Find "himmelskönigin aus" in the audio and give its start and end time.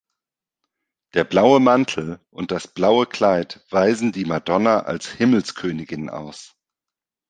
5.07-6.55